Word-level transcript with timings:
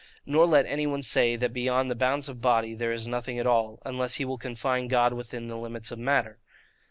Nor 0.25 0.47
let 0.47 0.65
any 0.65 0.87
one 0.87 1.03
say, 1.03 1.35
that 1.35 1.53
beyond 1.53 1.91
the 1.91 1.95
bounds 1.95 2.27
of 2.27 2.41
body, 2.41 2.73
there 2.73 2.91
is 2.91 3.07
nothing 3.07 3.37
at 3.37 3.45
all; 3.45 3.79
unless 3.85 4.15
he 4.15 4.25
will 4.25 4.39
confine 4.39 4.87
God 4.87 5.13
within 5.13 5.45
the 5.45 5.57
limits 5.57 5.91
of 5.91 5.99
matter. 5.99 6.39